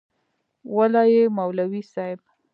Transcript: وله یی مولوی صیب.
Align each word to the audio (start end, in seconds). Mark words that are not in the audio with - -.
وله 0.75 1.01
یی 1.13 1.23
مولوی 1.37 1.81
صیب. 1.93 2.19